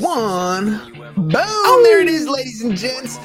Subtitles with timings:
[0.00, 0.92] one.
[1.16, 1.32] Boom!
[1.34, 3.18] Oh, There it is, ladies and gents.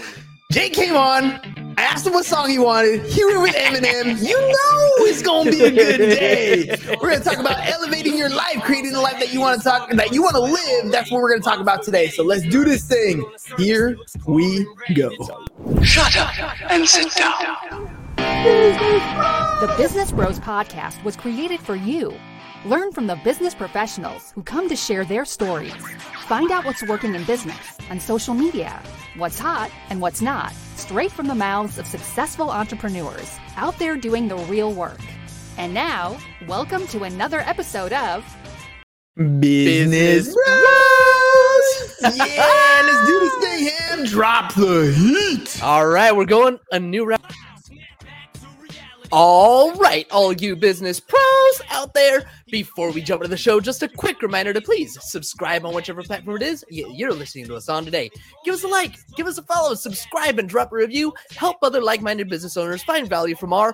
[0.52, 1.39] Jake came on.
[1.78, 3.01] I asked him what song he wanted.
[3.08, 4.21] He went with Eminem.
[4.21, 6.78] You know it's gonna be a good day.
[7.02, 9.89] We're gonna talk about elevating your life, creating the life that you want to talk
[9.91, 10.91] that you want to live.
[10.91, 12.10] That's what we're gonna talk about today.
[12.10, 13.25] So let's do this thing.
[13.57, 15.09] Here we go.
[15.82, 18.00] Shut up and sit down.
[18.16, 22.14] The Business Bros Podcast was created for you.
[22.66, 25.75] Learn from the business professionals who come to share their stories.
[26.27, 28.82] Find out what's working in business and social media,
[29.18, 34.30] what's hot and what's not, straight from the mouths of successful entrepreneurs out there doing
[34.30, 35.02] the real work.
[35.58, 38.23] And now, welcome to another episode of
[39.42, 40.70] Business Bros.
[42.16, 44.06] Yeah, let's do this thing, Ham.
[44.06, 45.62] Drop the heat.
[45.62, 47.23] All right, we're going a new round.
[49.16, 52.23] All right, all you business pros out there,
[52.54, 56.04] before we jump into the show, just a quick reminder to please subscribe on whichever
[56.04, 58.12] platform it is you're listening to us on today.
[58.46, 61.12] Give us a like, give us a follow, subscribe, and drop a review.
[61.36, 63.73] Help other like minded business owners find value from our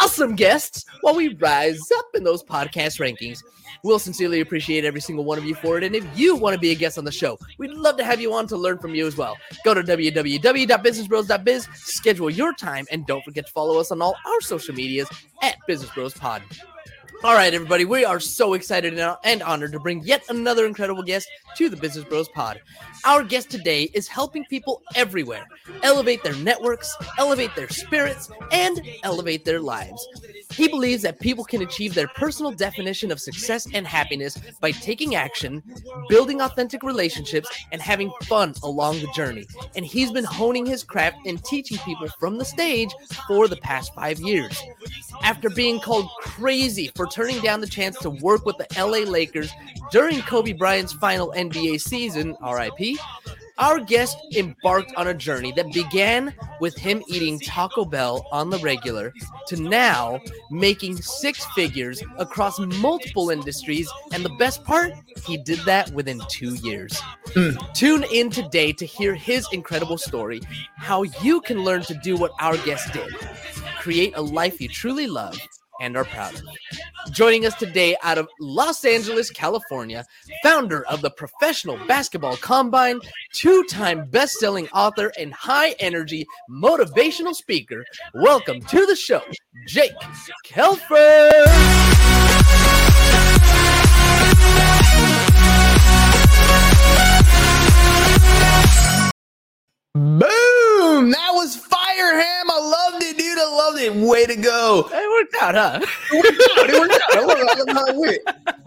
[0.00, 3.42] awesome guests while we rise up in those podcast rankings.
[3.82, 5.82] We'll sincerely appreciate every single one of you for it.
[5.82, 8.20] And if you want to be a guest on the show, we'd love to have
[8.20, 9.36] you on to learn from you as well.
[9.64, 14.40] Go to www.businessbros.biz, schedule your time, and don't forget to follow us on all our
[14.40, 15.08] social medias
[15.42, 16.42] at Business Bros Pod.
[17.22, 21.28] All right, everybody, we are so excited and honored to bring yet another incredible guest
[21.56, 22.60] to the Business Bros Pod.
[23.04, 25.46] Our guest today is helping people everywhere
[25.82, 30.06] elevate their networks, elevate their spirits, and elevate their lives.
[30.56, 35.14] He believes that people can achieve their personal definition of success and happiness by taking
[35.14, 35.62] action,
[36.08, 39.46] building authentic relationships, and having fun along the journey.
[39.74, 42.94] And he's been honing his craft and teaching people from the stage
[43.26, 44.62] for the past five years.
[45.22, 49.50] After being called crazy for turning down the chance to work with the LA Lakers
[49.90, 52.98] during Kobe Bryant's final NBA season, RIP,
[53.58, 58.58] our guest embarked on a journey that began with him eating Taco Bell on the
[58.58, 59.12] regular
[59.48, 60.20] to now
[60.50, 63.88] making six figures across multiple industries.
[64.12, 64.92] And the best part,
[65.24, 66.92] he did that within two years.
[67.28, 67.74] Mm.
[67.74, 70.40] Tune in today to hear his incredible story,
[70.76, 73.12] how you can learn to do what our guest did
[73.84, 75.36] create a life you truly love
[75.80, 76.42] and are proud of.
[77.12, 80.04] Joining us today out of Los Angeles, California,
[80.42, 83.00] founder of the Professional Basketball Combine,
[83.32, 87.84] two time best selling author, and high energy motivational speaker.
[88.14, 89.22] Welcome to the show,
[89.66, 89.92] Jake
[90.46, 91.30] Kelfer.
[99.94, 100.53] Boom!
[101.02, 102.50] That was fire, Ham.
[102.50, 103.38] I loved it, dude.
[103.38, 103.94] I loved it.
[103.94, 104.88] Way to go.
[104.92, 105.80] It worked out, huh?
[106.12, 106.70] It worked out.
[106.70, 107.16] It worked out.
[107.16, 108.18] I love, I love how it went.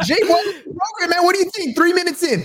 [0.03, 1.23] Jake, program, man.
[1.23, 1.75] What do you think?
[1.75, 2.43] Three minutes in.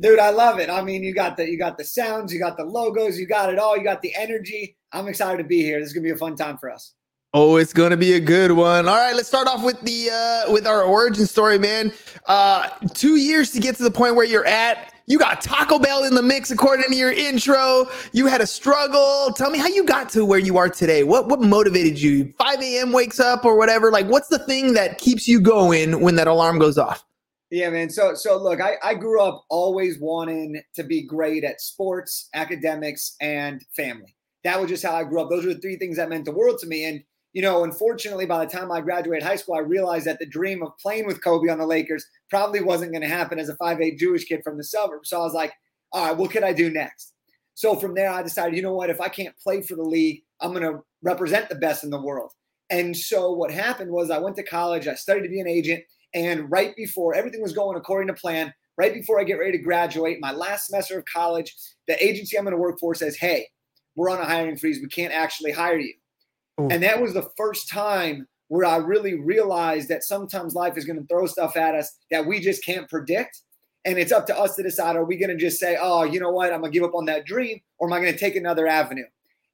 [0.00, 0.70] Dude, I love it.
[0.70, 3.52] I mean, you got the you got the sounds, you got the logos, you got
[3.52, 4.76] it all, you got the energy.
[4.92, 5.78] I'm excited to be here.
[5.78, 6.94] This is gonna be a fun time for us.
[7.34, 8.88] Oh, it's gonna be a good one.
[8.88, 11.92] All right, let's start off with the uh with our origin story, man.
[12.26, 14.94] Uh two years to get to the point where you're at.
[15.06, 17.86] You got Taco Bell in the mix, according to your intro.
[18.12, 19.32] You had a struggle.
[19.32, 21.02] Tell me how you got to where you are today.
[21.02, 22.32] What what motivated you?
[22.38, 22.92] 5 a.m.
[22.92, 23.90] wakes up or whatever.
[23.90, 27.04] Like, what's the thing that keeps you going when that alarm goes off?
[27.50, 27.90] Yeah, man.
[27.90, 33.16] So so look, I, I grew up always wanting to be great at sports, academics,
[33.20, 34.14] and family.
[34.44, 35.30] That was just how I grew up.
[35.30, 36.84] Those were the three things that meant the world to me.
[36.84, 40.26] And you know, unfortunately, by the time I graduated high school, I realized that the
[40.26, 43.56] dream of playing with Kobe on the Lakers probably wasn't going to happen as a
[43.56, 45.08] 5'8 Jewish kid from the suburbs.
[45.08, 45.52] So I was like,
[45.92, 47.14] all right, what could I do next?
[47.54, 48.90] So from there, I decided, you know what?
[48.90, 52.00] If I can't play for the league, I'm going to represent the best in the
[52.00, 52.32] world.
[52.70, 55.84] And so what happened was I went to college, I studied to be an agent.
[56.14, 59.62] And right before everything was going according to plan, right before I get ready to
[59.62, 61.54] graduate, my last semester of college,
[61.88, 63.46] the agency I'm going to work for says, hey,
[63.96, 64.80] we're on a hiring freeze.
[64.80, 65.92] We can't actually hire you.
[66.60, 66.68] Ooh.
[66.68, 71.00] And that was the first time where I really realized that sometimes life is going
[71.00, 73.40] to throw stuff at us that we just can't predict.
[73.84, 76.20] And it's up to us to decide are we going to just say, oh, you
[76.20, 78.18] know what, I'm going to give up on that dream, or am I going to
[78.18, 79.06] take another avenue?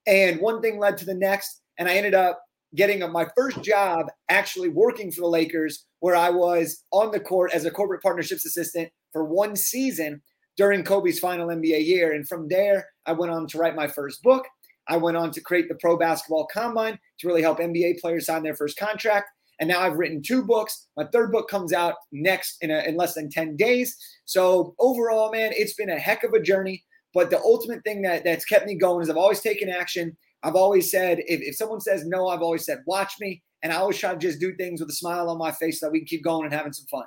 [0.07, 1.61] And one thing led to the next.
[1.79, 2.43] And I ended up
[2.75, 7.21] getting a, my first job actually working for the Lakers, where I was on the
[7.21, 10.21] court as a corporate partnerships assistant for one season
[10.57, 12.13] during Kobe's final NBA year.
[12.13, 14.45] And from there, I went on to write my first book.
[14.89, 18.43] I went on to create the Pro Basketball Combine to really help NBA players sign
[18.43, 19.31] their first contract.
[19.61, 20.87] And now I've written two books.
[20.97, 23.97] My third book comes out next in, a, in less than 10 days.
[24.25, 26.85] So overall, man, it's been a heck of a journey.
[27.13, 30.17] But the ultimate thing that, that's kept me going is I've always taken action.
[30.43, 33.43] I've always said, if, if someone says no, I've always said, watch me.
[33.63, 35.87] And I always try to just do things with a smile on my face so
[35.87, 37.05] that we can keep going and having some fun.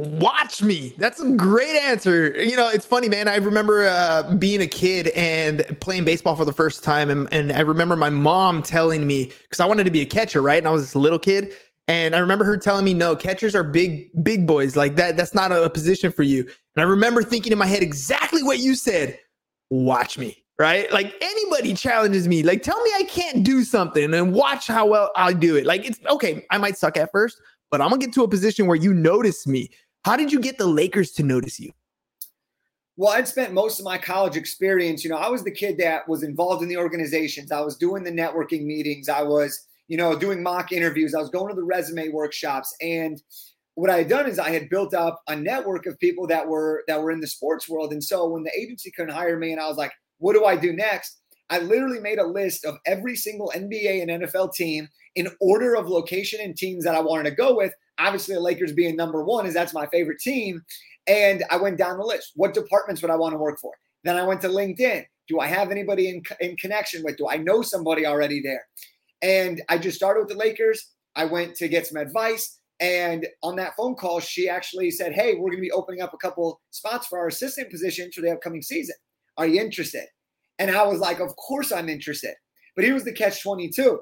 [0.00, 0.94] Watch me.
[0.96, 2.42] That's a great answer.
[2.42, 3.28] You know, it's funny, man.
[3.28, 7.10] I remember uh, being a kid and playing baseball for the first time.
[7.10, 10.40] And, and I remember my mom telling me, because I wanted to be a catcher,
[10.40, 10.56] right?
[10.56, 11.52] And I was this little kid.
[11.86, 14.74] And I remember her telling me, no, catchers are big, big boys.
[14.74, 16.48] Like that, that's not a, a position for you.
[16.76, 19.18] And I remember thinking in my head exactly what you said.
[19.68, 20.90] Watch me, right?
[20.92, 25.10] Like anybody challenges me, like tell me I can't do something and watch how well
[25.14, 25.66] I do it.
[25.66, 27.38] Like it's okay, I might suck at first,
[27.70, 29.68] but I'm gonna get to a position where you notice me.
[30.04, 31.72] How did you get the Lakers to notice you?
[32.96, 36.06] Well, I'd spent most of my college experience, you know, I was the kid that
[36.08, 37.50] was involved in the organizations.
[37.50, 39.08] I was doing the networking meetings.
[39.08, 41.14] I was, you know, doing mock interviews.
[41.14, 42.74] I was going to the resume workshops.
[42.80, 43.22] And
[43.74, 46.84] what I had done is I had built up a network of people that were
[46.88, 47.92] that were in the sports world.
[47.92, 50.56] And so when the agency couldn't hire me and I was like, what do I
[50.56, 51.20] do next?
[51.48, 55.88] I literally made a list of every single NBA and NFL team in order of
[55.88, 59.46] location and teams that I wanted to go with obviously the Lakers being number one
[59.46, 60.62] is that's my favorite team.
[61.06, 62.32] And I went down the list.
[62.34, 63.72] What departments would I want to work for?
[64.04, 65.04] Then I went to LinkedIn.
[65.28, 67.16] Do I have anybody in, in connection with?
[67.16, 68.66] Do I know somebody already there?
[69.22, 70.92] And I just started with the Lakers.
[71.14, 72.58] I went to get some advice.
[72.80, 76.14] And on that phone call, she actually said, Hey, we're going to be opening up
[76.14, 78.96] a couple spots for our assistant positions for the upcoming season.
[79.36, 80.06] Are you interested?
[80.58, 82.34] And I was like, Of course I'm interested.
[82.74, 84.00] But here was the catch 22.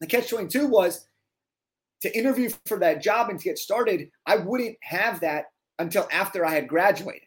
[0.00, 1.06] The catch 22 was
[2.02, 5.46] to interview for that job and to get started, I wouldn't have that
[5.78, 7.22] until after I had graduated.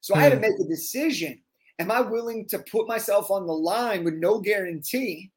[0.00, 0.18] So mm.
[0.18, 0.42] I had to hmm.
[0.42, 1.40] make a decision.
[1.78, 5.30] Am I willing to put myself on the line with no guarantee?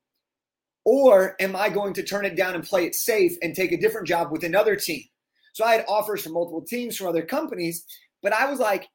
[0.83, 3.77] Or am I going to turn it down and play it safe and take a
[3.77, 5.01] different job with another team?
[5.53, 7.85] So I had offers from multiple teams from other companies,
[8.21, 8.87] but I was like,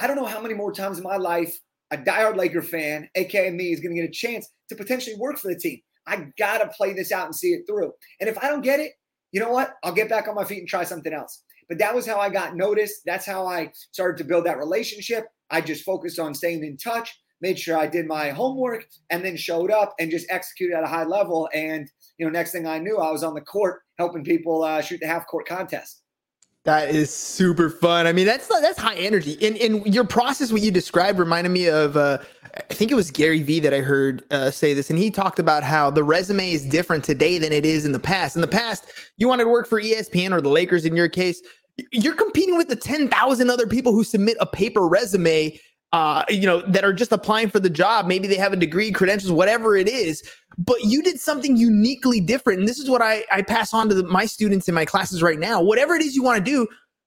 [0.00, 1.56] I don't know how many more times in my life
[1.90, 5.38] a diehard Laker fan, aka me, is going to get a chance to potentially work
[5.38, 5.80] for the team.
[6.06, 7.92] I got to play this out and see it through.
[8.20, 8.92] And if I don't get it,
[9.34, 9.74] you know what?
[9.82, 11.42] I'll get back on my feet and try something else.
[11.68, 13.00] But that was how I got noticed.
[13.04, 15.26] That's how I started to build that relationship.
[15.50, 19.36] I just focused on staying in touch, made sure I did my homework, and then
[19.36, 21.48] showed up and just executed at a high level.
[21.52, 24.80] And you know, next thing I knew, I was on the court helping people uh,
[24.80, 26.03] shoot the half court contest.
[26.64, 28.06] That is super fun.
[28.06, 29.36] I mean, that's that's high energy.
[29.46, 32.18] And and your process, what you described, reminded me of uh,
[32.56, 35.38] I think it was Gary Vee that I heard uh, say this, and he talked
[35.38, 38.34] about how the resume is different today than it is in the past.
[38.34, 38.86] In the past,
[39.18, 41.42] you wanted to work for ESPN or the Lakers in your case,
[41.92, 45.58] you're competing with the 10,000 other people who submit a paper resume,
[45.94, 48.06] uh, you know, that are just applying for the job.
[48.06, 50.28] Maybe they have a degree, credentials, whatever it is.
[50.58, 52.58] But you did something uniquely different.
[52.58, 55.22] And this is what I, I pass on to the, my students in my classes
[55.22, 55.62] right now.
[55.62, 56.66] Whatever it is you want to do,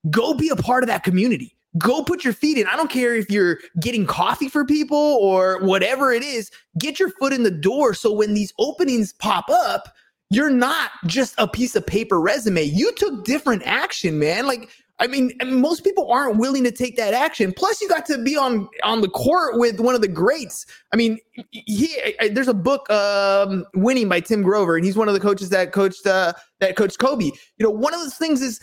[0.10, 2.66] go be a part of that community go put your feet in.
[2.66, 6.50] I don't care if you're getting coffee for people or whatever it is,
[6.80, 7.94] get your foot in the door.
[7.94, 9.94] So when these openings pop up,
[10.32, 12.64] you're not just a piece of paper resume.
[12.64, 14.48] You took different action, man.
[14.48, 14.70] Like,
[15.00, 17.54] I mean, most people aren't willing to take that action.
[17.56, 20.66] Plus, you got to be on on the court with one of the greats.
[20.92, 21.20] I mean,
[21.52, 21.96] he,
[22.32, 25.72] there's a book, um, "Winning" by Tim Grover, and he's one of the coaches that
[25.72, 27.26] coached uh, that coached Kobe.
[27.26, 28.60] You know, one of those things is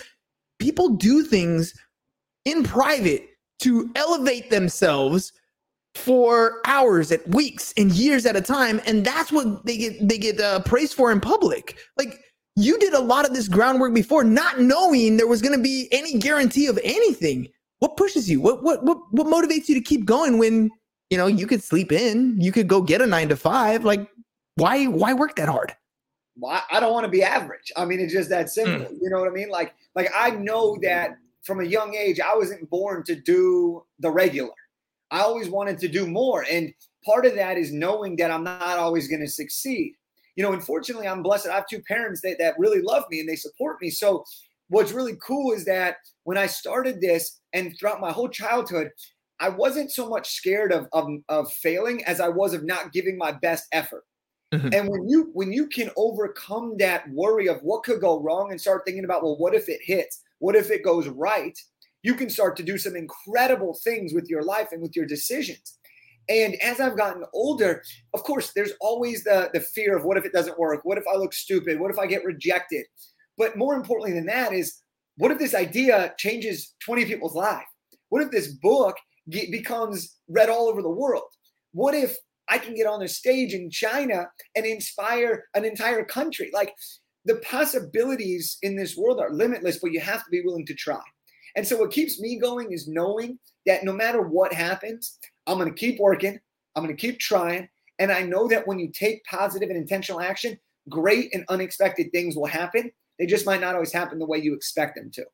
[0.58, 1.72] people do things
[2.44, 3.28] in private
[3.60, 5.32] to elevate themselves
[5.94, 10.18] for hours at weeks and years at a time and that's what they get they
[10.18, 12.18] get uh, praised for in public like
[12.56, 15.88] you did a lot of this groundwork before not knowing there was going to be
[15.92, 17.48] any guarantee of anything
[17.80, 20.70] what pushes you what, what what what motivates you to keep going when
[21.10, 24.08] you know you could sleep in you could go get a 9 to 5 like
[24.56, 25.74] why why work that hard
[26.36, 27.72] well, I don't want to be average.
[27.76, 28.86] I mean, it's just that simple.
[28.86, 28.98] Mm.
[29.00, 29.50] You know what I mean?
[29.50, 34.10] Like, like I know that from a young age, I wasn't born to do the
[34.10, 34.52] regular.
[35.10, 36.44] I always wanted to do more.
[36.50, 36.74] And
[37.04, 39.94] part of that is knowing that I'm not always going to succeed.
[40.36, 41.46] You know, unfortunately, I'm blessed.
[41.46, 43.90] I have two parents that, that really love me and they support me.
[43.90, 44.24] So,
[44.68, 48.90] what's really cool is that when I started this and throughout my whole childhood,
[49.40, 53.18] I wasn't so much scared of, of, of failing as I was of not giving
[53.18, 54.04] my best effort.
[54.52, 54.68] Mm-hmm.
[54.72, 58.60] And when you when you can overcome that worry of what could go wrong and
[58.60, 60.22] start thinking about, well, what if it hits?
[60.38, 61.58] What if it goes right?
[62.02, 65.78] You can start to do some incredible things with your life and with your decisions.
[66.28, 67.82] And as I've gotten older,
[68.14, 70.80] of course, there's always the, the fear of what if it doesn't work?
[70.84, 71.78] What if I look stupid?
[71.78, 72.86] What if I get rejected?
[73.36, 74.80] But more importantly than that is
[75.16, 77.66] what if this idea changes 20 people's lives?
[78.08, 78.96] What if this book
[79.30, 81.24] get, becomes read all over the world?
[81.72, 82.16] What if
[82.48, 86.50] I can get on a stage in China and inspire an entire country?
[86.52, 86.74] Like
[87.24, 91.00] the possibilities in this world are limitless, but you have to be willing to try.
[91.56, 95.68] And so what keeps me going is knowing that no matter what happens, I'm going
[95.68, 96.38] to keep working,
[96.74, 97.68] I'm going to keep trying.
[97.98, 100.58] And I know that when you take positive and intentional action,
[100.88, 102.90] great and unexpected things will happen.
[103.18, 105.24] They just might not always happen the way you expect them to.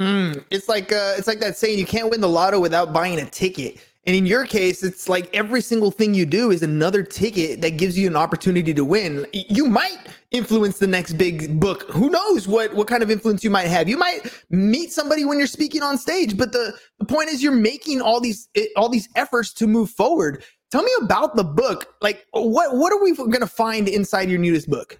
[0.00, 3.20] Mm, it's like uh, it's like that saying you can't win the lotto without buying
[3.20, 3.76] a ticket.
[4.06, 7.76] And in your case, it's like every single thing you do is another ticket that
[7.76, 9.26] gives you an opportunity to win.
[9.32, 9.98] You might
[10.30, 11.82] influence the next big book.
[11.90, 13.90] Who knows what what kind of influence you might have?
[13.90, 17.52] You might meet somebody when you're speaking on stage, but the, the point is you're
[17.52, 20.44] making all these eh, all these efforts to move forward.
[20.70, 21.94] Tell me about the book.
[22.00, 24.98] Like what what are we going to find inside your newest book?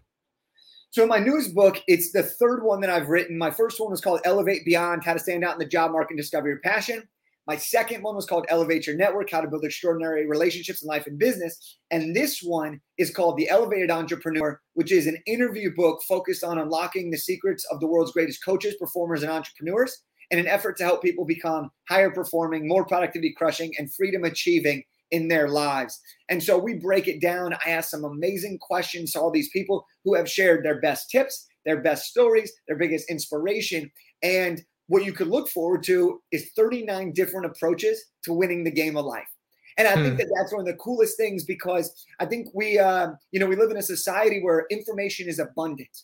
[0.93, 3.39] So, my newest book, it's the third one that I've written.
[3.39, 6.11] My first one was called Elevate Beyond How to Stand Out in the Job Market
[6.11, 7.09] and Discover Your Passion.
[7.47, 11.07] My second one was called Elevate Your Network How to Build Extraordinary Relationships in Life
[11.07, 11.79] and Business.
[11.91, 16.59] And this one is called The Elevated Entrepreneur, which is an interview book focused on
[16.59, 19.97] unlocking the secrets of the world's greatest coaches, performers, and entrepreneurs
[20.31, 24.85] in an effort to help people become higher performing, more productivity crushing, and freedom achieving
[25.11, 25.99] in their lives.
[26.29, 27.55] And so we break it down.
[27.67, 31.49] I ask some amazing questions to all these people who have shared their best tips,
[31.67, 33.91] their best stories, their biggest inspiration.
[34.23, 38.97] And what you could look forward to is 39 different approaches to winning the game
[38.97, 39.29] of life.
[39.79, 40.17] And I think hmm.
[40.17, 43.57] that that's one of the coolest things because I think we, uh, you know, we
[43.57, 46.03] live in a society where information is abundant.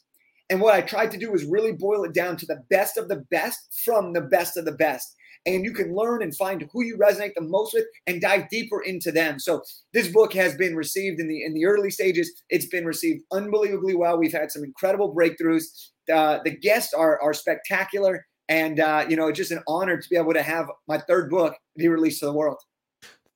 [0.49, 3.09] And what I tried to do was really boil it down to the best of
[3.09, 5.16] the best from the best of the best
[5.47, 8.83] and you can learn and find who you resonate the most with and dive deeper
[8.83, 9.38] into them.
[9.38, 9.62] So
[9.93, 12.43] this book has been received in the in the early stages.
[12.50, 14.19] It's been received unbelievably well.
[14.19, 15.90] We've had some incredible breakthroughs.
[16.12, 20.09] Uh, the guests are are spectacular, and uh, you know it's just an honor to
[20.09, 22.59] be able to have my third book be released to the world.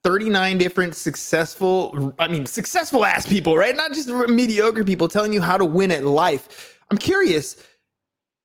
[0.02, 3.76] 39 different successful, I mean, successful ass people, right?
[3.76, 6.78] Not just mediocre people telling you how to win at life.
[6.90, 7.62] I'm curious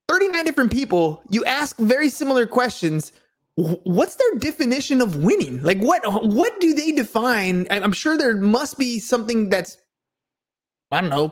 [0.09, 3.13] 39 different people, you ask very similar questions
[3.55, 8.77] what's their definition of winning like what what do they define i'm sure there must
[8.77, 9.77] be something that's
[10.91, 11.31] i don't know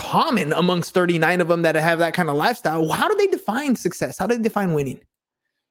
[0.00, 3.76] common amongst 39 of them that have that kind of lifestyle how do they define
[3.76, 4.98] success how do they define winning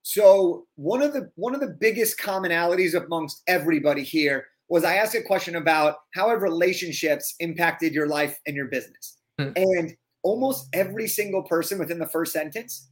[0.03, 5.15] so one of the one of the biggest commonalities amongst everybody here was i asked
[5.15, 9.49] a question about how have relationships impacted your life and your business hmm.
[9.55, 12.87] and almost every single person within the first sentence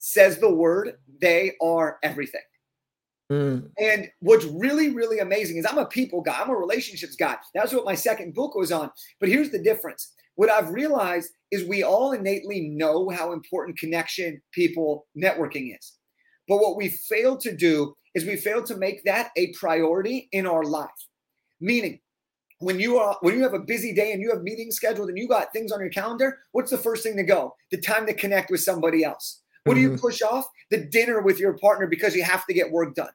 [0.00, 2.40] says the word they are everything
[3.30, 3.70] Mm.
[3.78, 7.36] And what's really, really amazing is I'm a people guy, I'm a relationships guy.
[7.54, 8.90] That's what my second book was on.
[9.20, 10.12] But here's the difference.
[10.40, 15.98] What I've realized is we all innately know how important connection, people, networking is.
[16.48, 20.46] But what we fail to do is we fail to make that a priority in
[20.46, 20.88] our life.
[21.60, 22.00] Meaning,
[22.58, 25.18] when you are when you have a busy day and you have meetings scheduled and
[25.18, 27.54] you got things on your calendar, what's the first thing to go?
[27.70, 29.42] The time to connect with somebody else.
[29.64, 29.78] What mm-hmm.
[29.78, 30.00] do you mm-hmm.
[30.00, 30.46] push off?
[30.70, 33.12] The dinner with your partner because you have to get work done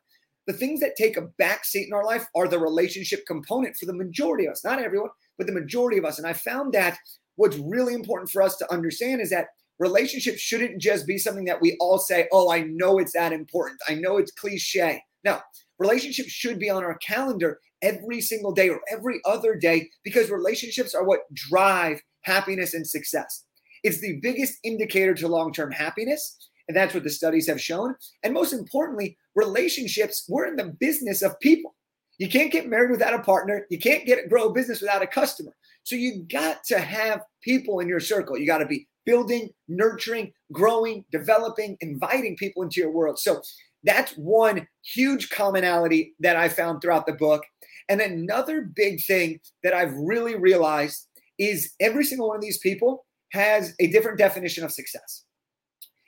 [0.48, 3.86] the things that take a back seat in our life are the relationship component for
[3.86, 6.18] the majority of us, not everyone, but the majority of us.
[6.18, 6.98] And I found that
[7.36, 9.48] what's really important for us to understand is that
[9.80, 13.80] relationships shouldn't just be something that we all say, oh, I know it's that important.
[13.88, 15.04] I know it's cliche.
[15.24, 15.39] No,
[15.80, 20.94] relationships should be on our calendar every single day or every other day because relationships
[20.94, 23.44] are what drive happiness and success.
[23.84, 26.50] It's the biggest indicator to long term happiness.
[26.68, 27.96] And that's what the studies have shown.
[28.24, 31.75] And most importantly, relationships, we're in the business of people.
[32.17, 33.65] You can't get married without a partner.
[33.69, 35.55] You can't get grow a business without a customer.
[35.84, 38.38] So you got to have people in your circle.
[38.38, 43.19] You got to be building, nurturing, growing, developing, inviting people into your world.
[43.19, 43.41] So
[43.84, 47.43] that's one huge commonality that I found throughout the book.
[47.88, 51.07] And another big thing that I've really realized
[51.38, 55.24] is every single one of these people has a different definition of success.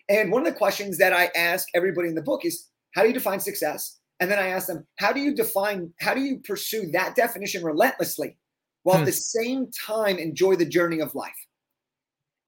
[0.09, 3.09] And one of the questions that I ask everybody in the book is how do
[3.09, 3.99] you define success?
[4.19, 7.63] And then I ask them, how do you define, how do you pursue that definition
[7.63, 8.35] relentlessly
[8.83, 9.03] while hmm.
[9.03, 11.47] at the same time enjoy the journey of life?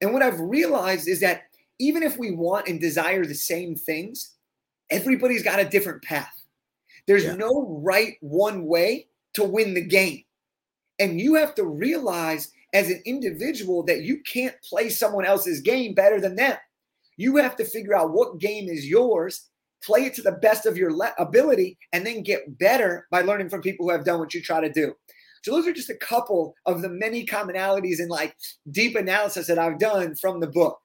[0.00, 1.42] And what I've realized is that
[1.78, 4.36] even if we want and desire the same things,
[4.90, 6.32] everybody's got a different path.
[7.06, 7.34] There's yeah.
[7.36, 10.24] no right one way to win the game.
[10.98, 15.94] And you have to realize as an individual that you can't play someone else's game
[15.94, 16.56] better than them.
[17.16, 19.49] You have to figure out what game is yours,
[19.82, 23.48] play it to the best of your le- ability, and then get better by learning
[23.48, 24.94] from people who have done what you try to do.
[25.42, 28.36] So those are just a couple of the many commonalities and like
[28.70, 30.78] deep analysis that I've done from the book.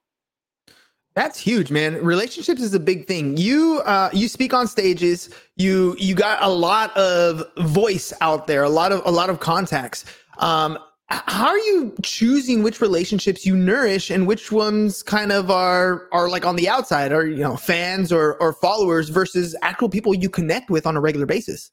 [1.14, 2.02] That's huge, man.
[2.04, 3.38] Relationships is a big thing.
[3.38, 8.62] You uh you speak on stages, you you got a lot of voice out there,
[8.62, 10.04] a lot of a lot of contacts.
[10.38, 16.08] Um how are you choosing which relationships you nourish and which ones kind of are
[16.12, 20.14] are like on the outside or you know fans or or followers versus actual people
[20.14, 21.70] you connect with on a regular basis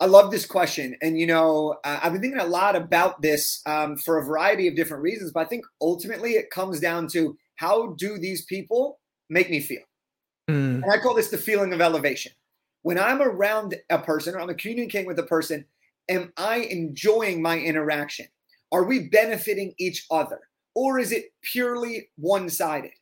[0.00, 3.60] i love this question and you know uh, i've been thinking a lot about this
[3.66, 7.36] um, for a variety of different reasons but i think ultimately it comes down to
[7.56, 9.82] how do these people make me feel
[10.48, 10.82] Mm.
[10.82, 12.32] And I call this the feeling of elevation.
[12.82, 15.64] When I'm around a person or I'm communicating with a person,
[16.08, 18.26] am I enjoying my interaction?
[18.72, 20.40] Are we benefiting each other?
[20.74, 22.92] Or is it purely one sided?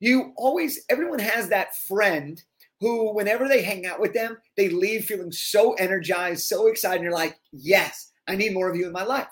[0.00, 2.42] You always, everyone has that friend
[2.80, 7.02] who, whenever they hang out with them, they leave feeling so energized, so excited.
[7.02, 9.28] You're like, yes, I need more of you in my life.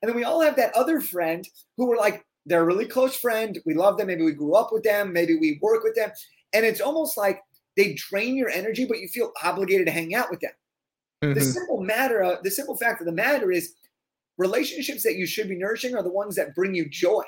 [0.00, 3.16] And then we all have that other friend who we're like, they're a really close
[3.16, 3.58] friend.
[3.64, 4.08] We love them.
[4.08, 5.12] Maybe we grew up with them.
[5.12, 6.10] Maybe we work with them.
[6.52, 7.40] And it's almost like
[7.76, 10.50] they drain your energy, but you feel obligated to hang out with them.
[11.22, 11.52] The Mhm.
[11.52, 13.74] simple matter, uh, the simple fact of the matter is,
[14.38, 17.22] relationships that you should be nourishing are the ones that bring you joy.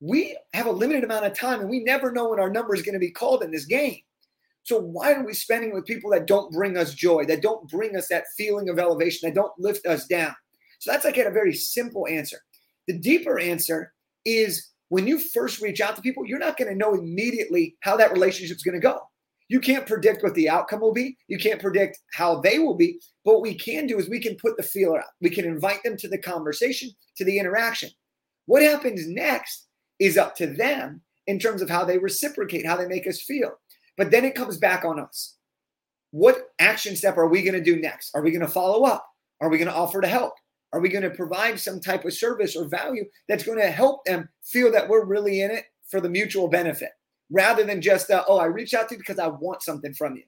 [0.00, 2.82] We have a limited amount of time, and we never know when our number is
[2.82, 4.00] going to be called in this game.
[4.64, 7.70] So why are we spending it with people that don't bring us joy, that don't
[7.70, 10.34] bring us that feeling of elevation, that don't lift us down?
[10.80, 12.38] So that's like a very simple answer.
[12.88, 13.92] The deeper answer
[14.24, 17.96] is when you first reach out to people, you're not going to know immediately how
[17.96, 19.00] that relationship is going to go.
[19.48, 21.16] You can't predict what the outcome will be.
[21.28, 23.00] You can't predict how they will be.
[23.24, 25.10] But what we can do is we can put the feeler out.
[25.20, 27.90] We can invite them to the conversation, to the interaction.
[28.46, 29.66] What happens next
[29.98, 33.52] is up to them in terms of how they reciprocate, how they make us feel.
[33.96, 35.36] But then it comes back on us.
[36.10, 38.14] What action step are we going to do next?
[38.14, 39.06] Are we going to follow up?
[39.40, 40.34] Are we going to offer to help?
[40.72, 44.04] Are we going to provide some type of service or value that's going to help
[44.04, 46.90] them feel that we're really in it for the mutual benefit
[47.30, 50.16] rather than just, uh, oh, I reached out to you because I want something from
[50.16, 50.24] you?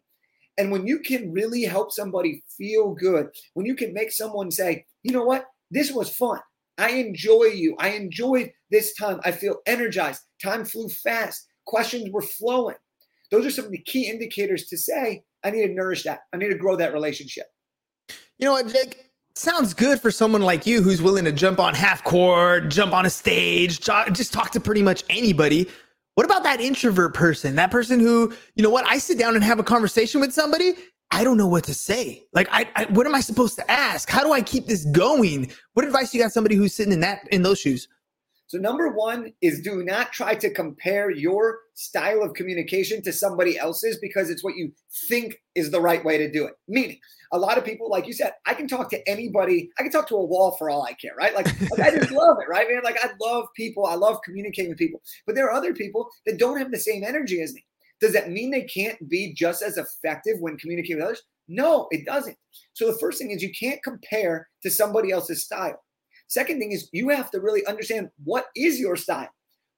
[0.58, 4.86] And when you can really help somebody feel good, when you can make someone say,
[5.02, 6.40] you know what, this was fun.
[6.78, 7.76] I enjoy you.
[7.78, 9.20] I enjoyed this time.
[9.24, 10.22] I feel energized.
[10.42, 11.46] Time flew fast.
[11.66, 12.76] Questions were flowing.
[13.30, 16.20] Those are some of the key indicators to say, I need to nourish that.
[16.32, 17.46] I need to grow that relationship.
[18.38, 19.10] You know what, Jake?
[19.34, 23.04] Sounds good for someone like you who's willing to jump on half court, jump on
[23.04, 23.80] a stage,
[24.12, 25.68] just talk to pretty much anybody.
[26.16, 27.56] What about that introvert person?
[27.56, 30.74] That person who, you know what, I sit down and have a conversation with somebody,
[31.10, 32.24] I don't know what to say.
[32.32, 34.08] Like, I, I what am I supposed to ask?
[34.08, 35.52] How do I keep this going?
[35.74, 37.86] What advice you got somebody who's sitting in that in those shoes?
[38.48, 43.58] So, number one is do not try to compare your style of communication to somebody
[43.58, 44.70] else's because it's what you
[45.08, 46.54] think is the right way to do it.
[46.68, 46.98] Meaning,
[47.32, 49.70] a lot of people, like you said, I can talk to anybody.
[49.78, 51.34] I can talk to a wall for all I care, right?
[51.34, 52.82] Like, like I just love it, right, man?
[52.84, 53.84] Like, I love people.
[53.86, 55.02] I love communicating with people.
[55.26, 57.64] But there are other people that don't have the same energy as me.
[58.00, 61.22] Does that mean they can't be just as effective when communicating with others?
[61.48, 62.36] No, it doesn't.
[62.74, 65.80] So, the first thing is you can't compare to somebody else's style.
[66.28, 69.28] Second thing is you have to really understand what is your style?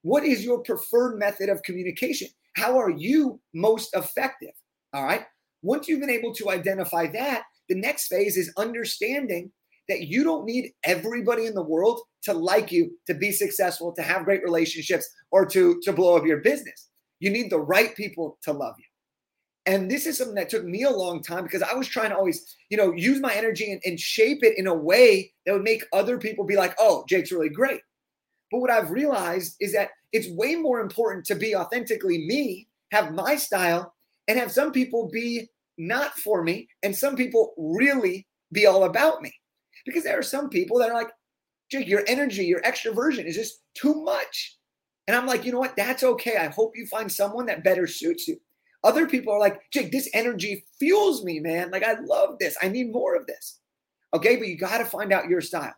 [0.03, 2.29] What is your preferred method of communication?
[2.57, 4.53] How are you most effective?
[4.93, 5.25] All right.
[5.63, 9.51] Once you've been able to identify that, the next phase is understanding
[9.89, 14.03] that you don't need everybody in the world to like you, to be successful, to
[14.03, 16.89] have great relationships, or to, to blow up your business.
[17.21, 18.85] You need the right people to love you.
[19.69, 22.17] And this is something that took me a long time because I was trying to
[22.17, 25.63] always, you know, use my energy and, and, shape it in a way that would
[25.63, 27.83] make other people be like, oh, Jake's really great.
[28.51, 33.13] But what I've realized is that it's way more important to be authentically me, have
[33.13, 33.95] my style,
[34.27, 39.21] and have some people be not for me, and some people really be all about
[39.21, 39.35] me.
[39.85, 41.11] Because there are some people that are like,
[41.71, 44.57] Jake, your energy, your extroversion is just too much.
[45.07, 45.77] And I'm like, you know what?
[45.77, 46.39] That's okay.
[46.39, 48.41] I hope you find someone that better suits you.
[48.85, 51.71] Other people are like, Jake, this energy fuels me, man.
[51.71, 52.57] Like, I love this.
[52.63, 53.61] I need more of this.
[54.15, 55.75] Okay, but you got to find out your style.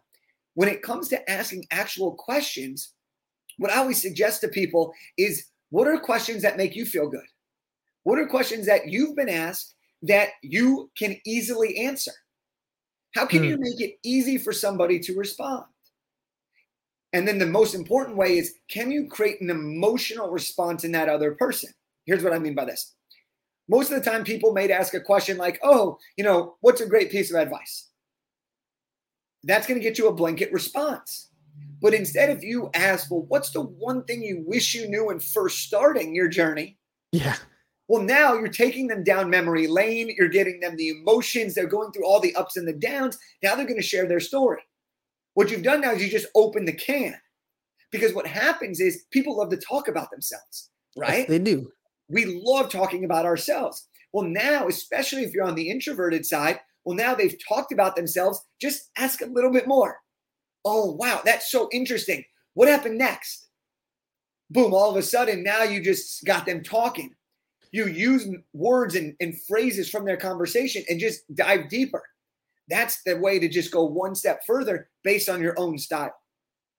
[0.55, 2.93] When it comes to asking actual questions,
[3.57, 7.27] what I always suggest to people is what are questions that make you feel good?
[8.05, 12.13] What are questions that you've been asked that you can easily answer?
[13.15, 13.51] How can hmm.
[13.51, 15.65] you make it easy for somebody to respond?
[17.13, 21.09] And then the most important way is can you create an emotional response in that
[21.09, 21.71] other person?
[22.07, 22.95] Here's what I mean by this.
[23.69, 26.87] Most of the time, people may ask a question like, oh, you know, what's a
[26.87, 27.89] great piece of advice?
[29.45, 31.29] That's going to get you a blanket response.
[31.81, 35.21] But instead, if you ask, well, what's the one thing you wish you knew when
[35.21, 36.79] first starting your journey?
[37.13, 37.37] Yeah.
[37.89, 40.15] Well, now you're taking them down memory lane.
[40.17, 41.55] You're getting them the emotions.
[41.55, 43.19] They're going through all the ups and the downs.
[43.43, 44.63] Now they're going to share their story.
[45.35, 47.17] What you've done now is you just open the can.
[47.91, 51.21] Because what happens is people love to talk about themselves, right?
[51.21, 51.73] Yes, they do.
[52.11, 53.89] We love talking about ourselves.
[54.13, 58.41] Well, now, especially if you're on the introverted side, well, now they've talked about themselves.
[58.61, 59.99] Just ask a little bit more.
[60.65, 62.25] Oh, wow, that's so interesting.
[62.55, 63.49] What happened next?
[64.51, 67.15] Boom, all of a sudden, now you just got them talking.
[67.73, 72.03] You use words and, and phrases from their conversation and just dive deeper.
[72.69, 76.13] That's the way to just go one step further based on your own style.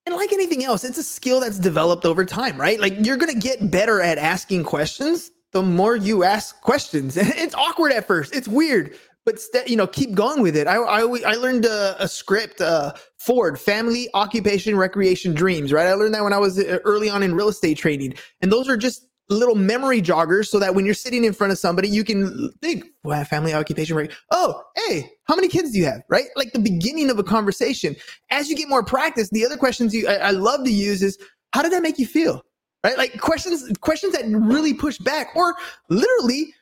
[0.05, 2.79] And like anything else, it's a skill that's developed over time, right?
[2.79, 7.17] Like you're going to get better at asking questions the more you ask questions.
[7.19, 8.35] it's awkward at first.
[8.35, 10.67] It's weird, but st- you know, keep going with it.
[10.67, 15.71] I I, I learned a, a script, uh, Ford, family, occupation, recreation, dreams.
[15.71, 15.87] Right.
[15.87, 18.69] I learned that when I was uh, early on in real estate trading, and those
[18.69, 22.03] are just little memory joggers so that when you're sitting in front of somebody, you
[22.03, 24.11] can think, well, family occupation, right?
[24.31, 26.01] Oh, hey, how many kids do you have?
[26.09, 26.27] Right?
[26.35, 27.95] Like the beginning of a conversation.
[28.29, 31.17] As you get more practice, the other questions you I, I love to use is
[31.53, 32.43] how did that make you feel?
[32.83, 32.97] Right?
[32.97, 35.55] Like questions, questions that really push back or
[35.89, 36.53] literally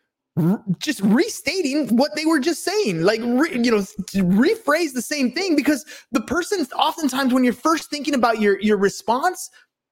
[0.78, 3.80] just restating what they were just saying like re, you know
[4.16, 8.78] rephrase the same thing because the person oftentimes when you're first thinking about your your
[8.78, 9.50] response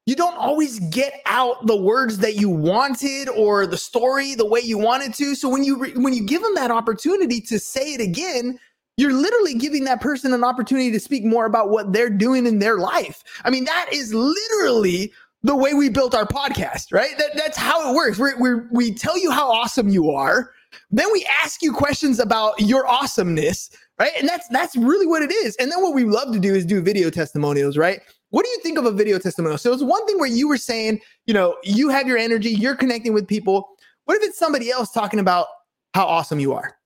[0.08, 4.62] you don't always get out the words that you wanted or the story the way
[4.62, 5.36] you wanted to.
[5.36, 8.58] So when you when you give them that opportunity to say it again
[9.00, 12.58] you're literally giving that person an opportunity to speak more about what they're doing in
[12.58, 13.24] their life.
[13.44, 17.16] I mean that is literally the way we built our podcast right?
[17.18, 18.18] That, that's how it works.
[18.18, 20.52] We we we tell you how awesome you are.
[20.90, 24.12] Then we ask you questions about your awesomeness right?
[24.18, 25.58] And that's that's really what it is.
[25.58, 28.60] And then what we love to do is do video testimonials right what do you
[28.62, 29.58] think of a video testimonial?
[29.58, 32.76] So it's one thing where you were saying, you know, you have your energy, you're
[32.76, 33.70] connecting with people.
[34.06, 35.48] What if it's somebody else talking about
[35.94, 36.78] how awesome you are?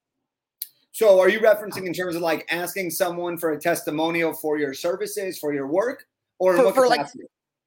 [0.92, 4.74] So are you referencing in terms of like asking someone for a testimonial for your
[4.74, 6.06] services, for your work,
[6.40, 7.08] or for, for like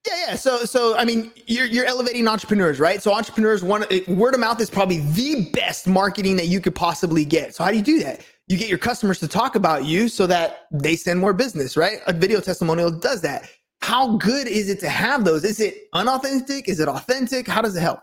[0.07, 0.35] yeah, yeah.
[0.35, 3.03] So, so I mean, you're you're elevating entrepreneurs, right?
[3.03, 6.75] So, entrepreneurs, one eh, word of mouth is probably the best marketing that you could
[6.75, 7.55] possibly get.
[7.55, 8.21] So, how do you do that?
[8.47, 12.01] You get your customers to talk about you so that they send more business, right?
[12.07, 13.49] A video testimonial does that
[13.85, 15.45] how good is it to have those?
[15.45, 16.71] Is it unauthentic?
[16.71, 17.47] Is it authentic?
[17.47, 18.01] How does it help?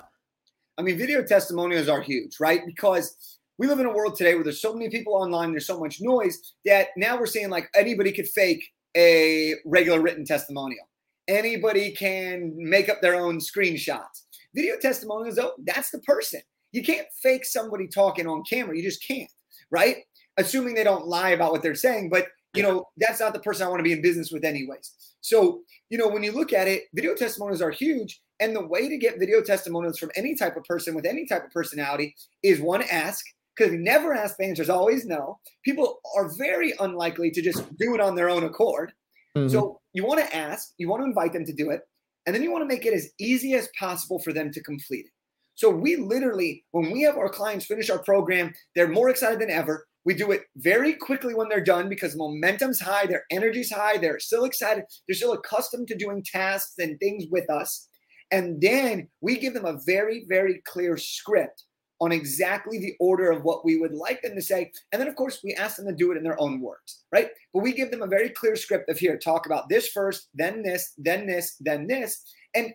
[0.78, 2.62] I mean, video testimonials are huge, right?
[2.68, 5.80] Because we live in a world today where there's so many people online, there's so
[5.80, 8.64] much noise that now we're seeing like anybody could fake
[8.96, 10.86] a regular written testimonial.
[11.28, 14.26] Anybody can make up their own screenshots.
[14.54, 16.42] Video testimonials, though, that's the person.
[16.74, 18.78] You can't fake somebody talking on camera.
[18.78, 19.32] You just can't,
[19.72, 19.98] right?
[20.38, 23.66] Assuming they don't lie about what they're saying, but you know, that's not the person
[23.66, 24.92] I want to be in business with, anyways.
[25.22, 28.22] So, you know, when you look at it, video testimonials are huge.
[28.40, 31.46] And the way to get video testimonials from any type of person with any type
[31.46, 33.24] of personality is one, ask,
[33.56, 35.40] because never ask the answer is always no.
[35.64, 38.94] People are very unlikely to just do it on their own accord.
[39.38, 39.50] Mm-hmm.
[39.50, 41.82] So you want to ask, you want to invite them to do it,
[42.26, 45.06] and then you want to make it as easy as possible for them to complete
[45.06, 45.12] it.
[45.56, 49.52] So we literally, when we have our clients finish our program, they're more excited than
[49.52, 49.86] ever.
[50.04, 54.20] We do it very quickly when they're done because momentum's high, their energy's high, they're
[54.20, 57.88] still excited, they're still accustomed to doing tasks and things with us.
[58.32, 61.66] And then we give them a very, very clear script
[62.00, 64.72] on exactly the order of what we would like them to say.
[64.92, 67.30] And then, of course, we ask them to do it in their own words, right?
[67.54, 70.64] But we give them a very clear script of here, talk about this first, then
[70.64, 72.24] this, then this, then this.
[72.56, 72.74] And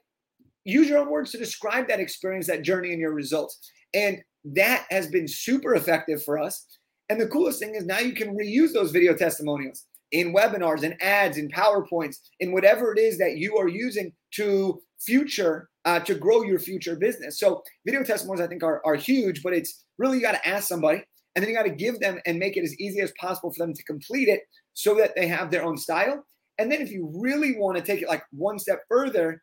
[0.65, 3.59] use your own words to describe that experience, that journey, and your results.
[3.95, 6.65] And that has been super effective for us
[7.09, 11.01] and the coolest thing is now you can reuse those video testimonials in webinars and
[11.03, 16.15] ads in PowerPoints in whatever it is that you are using to future uh, to
[16.15, 17.39] grow your future business.
[17.39, 20.69] So video testimonials I think are, are huge, but it's really you got to ask
[20.69, 21.03] somebody
[21.35, 23.65] and then you got to give them and make it as easy as possible for
[23.65, 24.43] them to complete it
[24.75, 26.25] so that they have their own style.
[26.59, 29.43] And then if you really want to take it like one step further,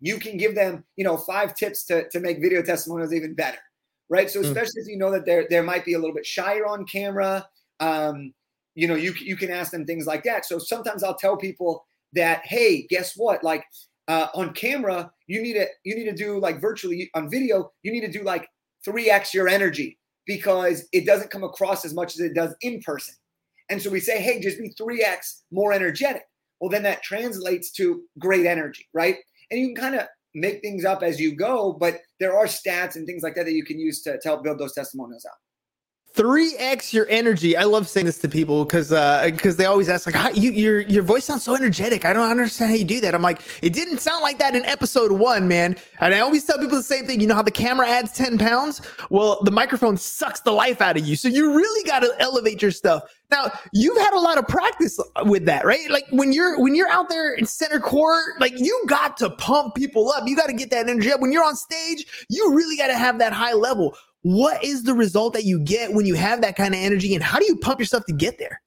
[0.00, 3.58] you can give them, you know, five tips to, to make video testimonials even better
[4.10, 4.30] right?
[4.30, 4.46] So hmm.
[4.46, 4.84] especially mm.
[4.84, 7.46] if you know that there there might be a little bit shyer on camera,
[7.80, 8.32] um,
[8.74, 10.44] you know, you you can ask them things like that.
[10.46, 13.42] So sometimes I'll tell people that, hey, guess what?
[13.42, 13.64] Like
[14.06, 17.92] uh, on camera, you need to you need to do like virtually on video, you
[17.92, 18.48] need to do like
[18.84, 22.80] three x your energy because it doesn't come across as much as it does in
[22.80, 23.14] person.
[23.68, 26.22] And so we say, hey, just be three x more energetic.
[26.60, 29.16] Well, then that translates to great energy, right?
[29.50, 30.06] And you can kind of
[30.40, 33.52] make things up as you go, but there are stats and things like that that
[33.52, 35.38] you can use to, to help build those testimonials out.
[36.18, 37.56] 3x your energy.
[37.56, 40.80] I love saying this to people because because uh, they always ask like, you, your
[40.80, 42.04] your voice sounds so energetic.
[42.04, 43.14] I don't understand how you do that.
[43.14, 45.76] I'm like, it didn't sound like that in episode one, man.
[46.00, 47.20] And I always tell people the same thing.
[47.20, 48.82] You know how the camera adds 10 pounds?
[49.10, 51.14] Well, the microphone sucks the life out of you.
[51.14, 53.04] So you really got to elevate your stuff.
[53.30, 55.88] Now you've had a lot of practice with that, right?
[55.88, 59.76] Like when you're when you're out there in center court, like you got to pump
[59.76, 60.26] people up.
[60.26, 61.20] You got to get that energy up.
[61.20, 64.94] When you're on stage, you really got to have that high level what is the
[64.94, 67.56] result that you get when you have that kind of energy and how do you
[67.56, 68.60] pump yourself to get there?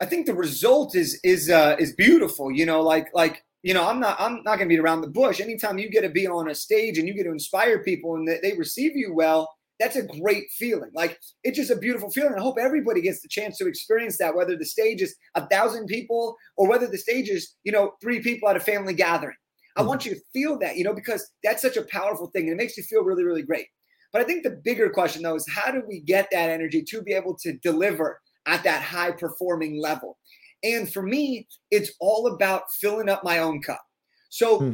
[0.00, 3.88] I think the result is is uh is beautiful you know like like you know
[3.88, 5.40] i'm not i'm not going to be around the bush.
[5.40, 8.28] Anytime you get to be on a stage and you get to inspire people and
[8.28, 10.90] they, they receive you well that's a great feeling.
[10.94, 12.34] Like it's just a beautiful feeling.
[12.34, 15.86] I hope everybody gets the chance to experience that whether the stage is a thousand
[15.86, 19.36] people or whether the stage is you know three people at a family gathering.
[19.76, 22.52] I want you to feel that, you know, because that's such a powerful thing and
[22.52, 23.66] it makes you feel really, really great.
[24.12, 27.02] But I think the bigger question though is how do we get that energy to
[27.02, 30.18] be able to deliver at that high performing level?
[30.62, 33.82] And for me, it's all about filling up my own cup.
[34.30, 34.72] So hmm.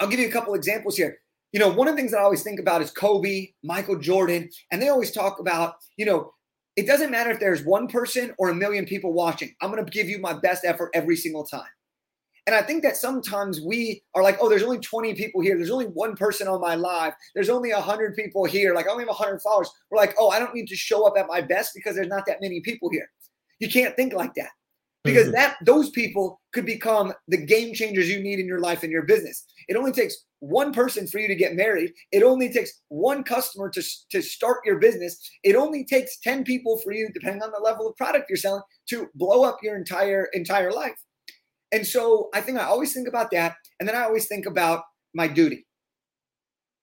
[0.00, 1.18] I'll give you a couple examples here.
[1.52, 4.50] You know, one of the things that I always think about is Kobe, Michael Jordan,
[4.72, 6.32] and they always talk about, you know,
[6.76, 9.54] it doesn't matter if there's one person or a million people watching.
[9.60, 11.68] I'm going to give you my best effort every single time.
[12.46, 15.56] And I think that sometimes we are like, oh, there's only 20 people here.
[15.56, 17.14] There's only one person on my live.
[17.34, 18.74] There's only 100 people here.
[18.74, 19.70] Like, I only have 100 followers.
[19.90, 22.26] We're like, oh, I don't need to show up at my best because there's not
[22.26, 23.08] that many people here.
[23.60, 24.50] You can't think like that
[25.04, 25.36] because mm-hmm.
[25.36, 29.04] that those people could become the game changers you need in your life and your
[29.04, 29.44] business.
[29.68, 31.92] It only takes one person for you to get married.
[32.10, 35.18] It only takes one customer to, to start your business.
[35.42, 38.62] It only takes 10 people for you, depending on the level of product you're selling,
[38.88, 40.96] to blow up your entire entire life.
[41.74, 43.56] And so I think I always think about that.
[43.80, 45.66] And then I always think about my duty.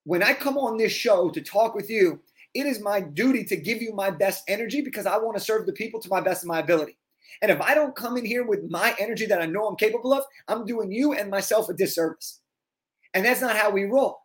[0.04, 2.20] When I come on this show to talk with you,
[2.54, 5.66] it is my duty to give you my best energy because I want to serve
[5.66, 6.98] the people to my best of my ability.
[7.42, 10.12] And if I don't come in here with my energy that I know I'm capable
[10.12, 12.42] of, I'm doing you and myself a disservice.
[13.14, 14.20] And that's not how we roll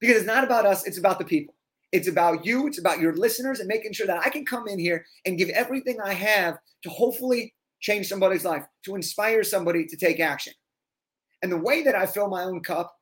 [0.00, 1.54] because it's not about us, it's about the people.
[1.92, 4.78] It's about you, it's about your listeners, and making sure that I can come in
[4.78, 9.96] here and give everything I have to hopefully change somebody's life, to inspire somebody to
[9.96, 10.52] take action.
[11.42, 12.94] And the way that I fill my own cup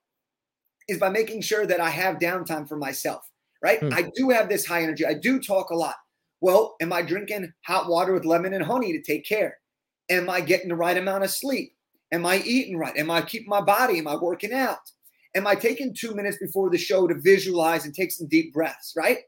[0.88, 3.28] is by making sure that I have downtime for myself,
[3.62, 3.80] right?
[3.80, 3.92] Hmm.
[3.92, 5.96] I do have this high energy, I do talk a lot.
[6.40, 9.58] Well, am I drinking hot water with lemon and honey to take care?
[10.08, 11.74] Am I getting the right amount of sleep?
[12.12, 12.96] Am I eating right?
[12.96, 13.98] Am I keeping my body?
[13.98, 14.78] Am I working out?
[15.34, 18.94] Am I taking two minutes before the show to visualize and take some deep breaths,
[18.96, 19.18] right?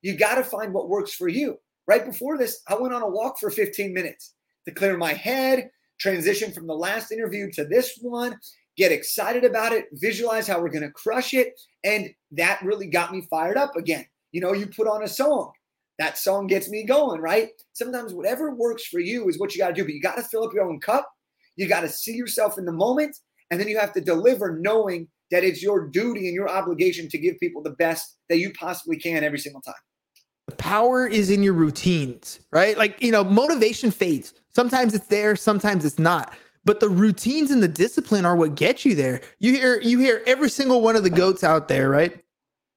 [0.00, 1.58] You got to find what works for you.
[1.86, 4.34] Right before this, I went on a walk for 15 minutes
[4.66, 8.36] to clear my head, transition from the last interview to this one,
[8.76, 11.58] get excited about it, visualize how we're going to crush it.
[11.84, 14.06] And that really got me fired up again.
[14.32, 15.52] You know, you put on a song,
[15.98, 17.50] that song gets me going, right?
[17.74, 20.22] Sometimes whatever works for you is what you got to do, but you got to
[20.22, 21.08] fill up your own cup.
[21.56, 23.16] You got to see yourself in the moment,
[23.50, 27.18] and then you have to deliver knowing that it's your duty and your obligation to
[27.18, 29.74] give people the best that you possibly can every single time.
[30.48, 32.76] The power is in your routines, right?
[32.76, 34.34] Like, you know, motivation fades.
[34.50, 36.34] Sometimes it's there, sometimes it's not.
[36.64, 39.20] But the routines and the discipline are what get you there.
[39.38, 42.21] You hear you hear every single one of the goats out there, right?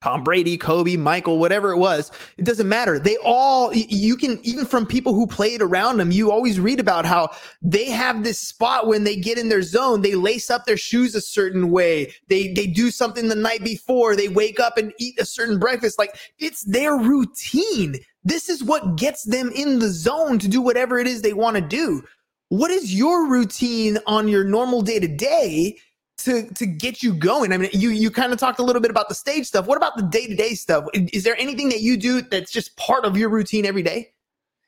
[0.05, 2.99] Tom Brady, Kobe, Michael, whatever it was, it doesn't matter.
[2.99, 7.07] They all, you can, even from people who played around them, you always read about
[7.07, 7.31] how
[7.63, 11.15] they have this spot when they get in their zone, they lace up their shoes
[11.15, 12.13] a certain way.
[12.27, 15.97] They, they do something the night before, they wake up and eat a certain breakfast.
[15.97, 17.95] Like it's their routine.
[18.23, 21.55] This is what gets them in the zone to do whatever it is they want
[21.55, 22.03] to do.
[22.49, 25.79] What is your routine on your normal day to day
[26.25, 27.53] to to get you going?
[27.53, 29.65] I mean, you you kind of talked a little bit about the stage stuff.
[29.65, 30.85] What about the day to day stuff?
[30.93, 34.11] Is there anything that you do that's just part of your routine every day?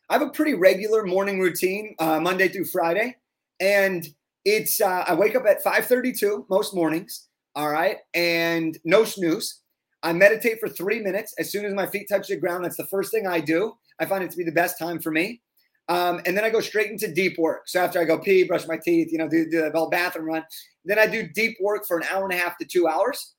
[0.10, 3.18] I have a pretty regular morning routine, uh, Monday through Friday,
[3.60, 4.08] and
[4.46, 7.28] it's uh, I wake up at five thirty two most mornings.
[7.56, 9.62] All right, and no snooze.
[10.04, 11.34] I meditate for three minutes.
[11.40, 13.74] As soon as my feet touch the ground, that's the first thing I do.
[14.00, 15.42] I find it to be the best time for me.
[15.90, 17.68] Um, and then I go straight into deep work.
[17.68, 20.26] So after I go pee, brush my teeth, you know, do, do the whole bathroom
[20.26, 20.44] run,
[20.84, 23.36] then I do deep work for an hour and a half to two hours.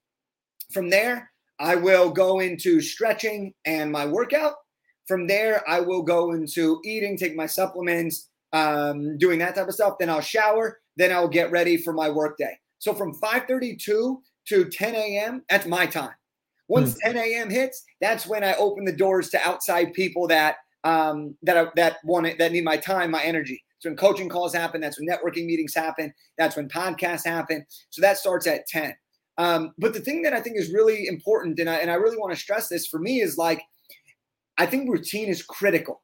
[0.72, 1.30] From there,
[1.60, 4.54] I will go into stretching and my workout.
[5.06, 9.74] From there, I will go into eating, take my supplements, um, doing that type of
[9.74, 9.94] stuff.
[9.98, 10.80] Then I'll shower.
[10.96, 12.58] Then I'll get ready for my workday.
[12.78, 15.42] So from 5:32 to 10 a.m.
[15.50, 16.14] That's my time.
[16.68, 17.00] Once mm.
[17.00, 17.50] 10 a.m.
[17.50, 21.96] hits, that's when I open the doors to outside people that um, that I, that
[22.04, 23.62] want it, that need my time, my energy.
[23.76, 24.80] That's when coaching calls happen.
[24.80, 26.12] That's when networking meetings happen.
[26.36, 27.64] That's when podcasts happen.
[27.90, 28.94] So that starts at 10.
[29.38, 32.16] Um, but the thing that I think is really important, and I, and I really
[32.16, 33.62] want to stress this for me, is like,
[34.58, 36.02] I think routine is critical.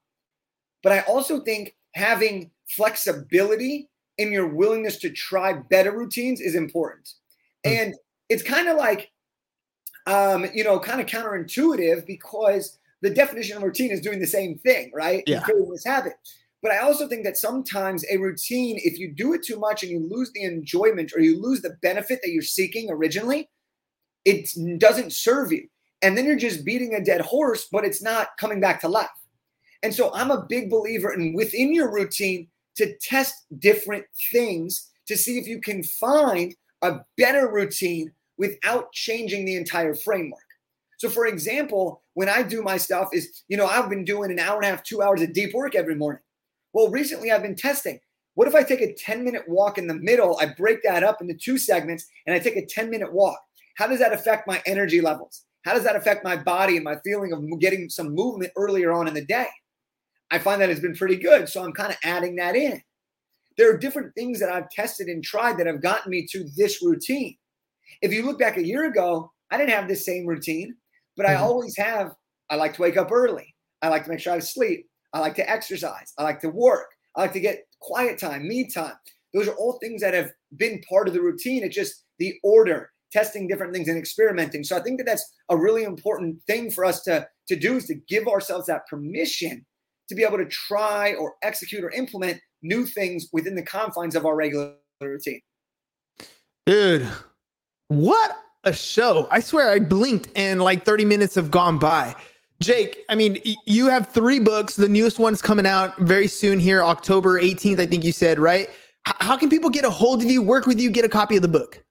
[0.85, 7.15] But I also think having flexibility in your willingness to try better routines is important.
[7.67, 7.77] Mm-hmm.
[7.77, 7.95] And
[8.29, 9.11] it's kind of like,
[10.07, 14.57] um, you know, kind of counterintuitive because the definition of routine is doing the same
[14.59, 15.23] thing, right?
[15.27, 15.43] Yeah.
[15.43, 16.15] Creating this habit.
[16.63, 19.93] But I also think that sometimes a routine, if you do it too much and
[19.93, 23.51] you lose the enjoyment or you lose the benefit that you're seeking originally,
[24.25, 25.69] it doesn't serve you.
[26.01, 29.09] And then you're just beating a dead horse, but it's not coming back to life.
[29.83, 35.17] And so I'm a big believer in within your routine to test different things to
[35.19, 40.41] see if you can find a better routine without changing the entire framework.
[40.97, 44.39] So, for example, when I do my stuff, is you know I've been doing an
[44.39, 46.23] hour and a half, two hours of deep work every morning.
[46.73, 48.01] Well, recently I've been testing.
[48.35, 50.39] What if I take a 10 minute walk in the middle?
[50.41, 53.39] I break that up into two segments and I take a 10 minute walk.
[53.77, 55.45] How does that affect my energy levels?
[55.65, 59.09] How does that affect my body and my feeling of getting some movement earlier on
[59.09, 59.47] in the day?
[60.31, 61.49] I find that has been pretty good.
[61.49, 62.83] So I'm kind of adding that in.
[63.57, 66.83] There are different things that I've tested and tried that have gotten me to this
[66.83, 67.37] routine.
[68.03, 70.77] If you look back a year ago, I didn't have this same routine,
[71.17, 71.43] but mm-hmm.
[71.43, 72.15] I always have.
[72.51, 73.55] I like to wake up early.
[73.83, 74.87] I like to make sure I sleep.
[75.13, 76.13] I like to exercise.
[76.19, 76.89] I like to work.
[77.17, 78.95] I like to get quiet time, me time.
[79.33, 81.63] Those are all things that have been part of the routine.
[81.65, 84.65] It's just the order testing different things and experimenting.
[84.65, 87.87] So I think that that's a really important thing for us to, to do is
[87.87, 89.65] to give ourselves that permission
[90.09, 94.27] to be able to try or execute or implement new things within the confines of
[94.27, 95.41] our regular routine.
[96.67, 97.09] Dude,
[97.89, 99.29] what a show.
[99.31, 102.15] I swear I blinked and like 30 minutes have gone by.
[102.61, 104.77] Jake, I mean, you have three books.
[104.77, 108.71] The newest one's coming out very soon here, October 18th, I think you said, right?
[109.05, 111.43] How can people get a hold of you, work with you, get a copy of
[111.43, 111.85] the book?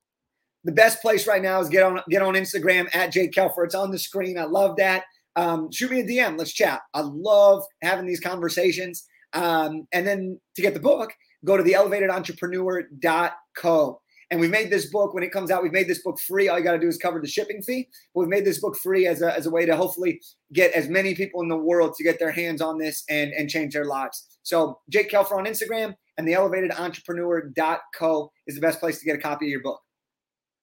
[0.64, 3.66] the best place right now is get on get on Instagram at Jake Kelfer.
[3.66, 4.38] It's on the screen.
[4.38, 5.04] I love that.
[5.36, 6.38] Um, shoot me a DM.
[6.38, 6.82] Let's chat.
[6.94, 9.08] I love having these conversations.
[9.34, 11.12] Um, and then to get the book,
[11.44, 14.02] go to the elevatedentrepreneur.co.
[14.34, 15.62] And we've made this book when it comes out.
[15.62, 16.50] We've made this book free.
[16.50, 17.88] All you got to do is cover the shipping fee.
[18.16, 20.90] But we've made this book free as a, as a way to hopefully get as
[20.90, 23.86] many people in the world to get their hands on this and, and change their
[23.86, 24.40] lives.
[24.42, 29.16] So Jake Kelfer on Instagram and the elevated elevatedentrepreneur.co is the best place to get
[29.16, 29.80] a copy of your book.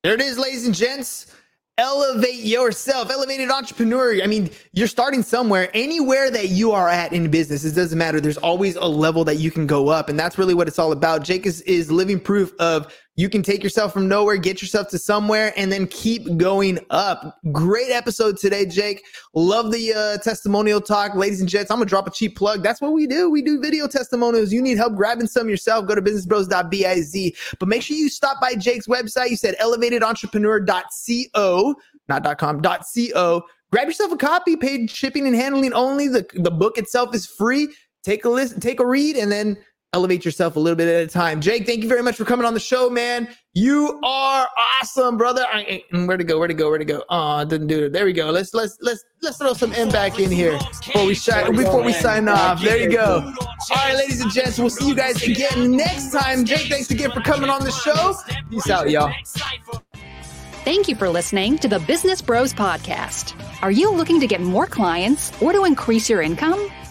[0.02, 1.32] There it is, ladies and gents.
[1.78, 4.20] Elevate yourself, elevated entrepreneur.
[4.22, 7.64] I mean, you're starting somewhere, anywhere that you are at in business.
[7.64, 8.20] It doesn't matter.
[8.20, 10.10] There's always a level that you can go up.
[10.10, 11.24] And that's really what it's all about.
[11.24, 14.98] Jake is, is living proof of you can take yourself from nowhere, get yourself to
[14.98, 17.38] somewhere, and then keep going up.
[17.52, 19.04] Great episode today, Jake.
[19.34, 21.14] Love the uh, testimonial talk.
[21.14, 22.62] Ladies and gents, I'm to drop a cheap plug.
[22.62, 23.28] That's what we do.
[23.28, 24.54] We do video testimonials.
[24.54, 27.32] You need help grabbing some yourself, go to businessbros.biz.
[27.58, 29.28] But make sure you stop by Jake's website.
[29.28, 31.74] You said elevatedentrepreneur.co,
[32.08, 33.42] not .com, .co.
[33.70, 36.08] Grab yourself a copy, paid shipping and handling only.
[36.08, 37.68] The, the book itself is free.
[38.02, 39.58] Take a listen, take a read, and then
[39.92, 41.40] elevate yourself a little bit at a time.
[41.40, 43.28] Jake, thank you very much for coming on the show, man.
[43.54, 44.48] You are
[44.80, 45.44] awesome, brother.
[45.52, 46.38] I, mm, where to go?
[46.38, 46.68] Where to go?
[46.70, 47.04] Where to go?
[47.08, 47.92] Oh, didn't do it.
[47.92, 48.30] There we go.
[48.30, 51.92] Let's let's let's let's throw some M back in here before we shine, before we
[51.92, 52.62] sign off.
[52.62, 53.34] There you go.
[53.70, 56.44] All right, ladies and gents, we'll see you guys again next time.
[56.44, 58.14] Jake, thanks again for coming on the show.
[58.50, 59.12] Peace out, y'all.
[60.62, 63.34] Thank you for listening to the Business Bros Podcast.
[63.62, 66.70] Are you looking to get more clients or to increase your income?